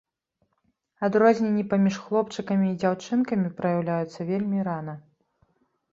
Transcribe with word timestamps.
Адрозненні 1.07 1.65
паміж 1.75 1.99
хлопчыкамі 2.07 2.65
і 2.71 2.79
дзяўчынкамі 2.85 3.55
праяўляюцца 3.61 4.19
вельмі 4.31 4.59
рана. 4.73 4.93